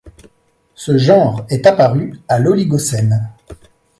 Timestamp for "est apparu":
1.49-2.21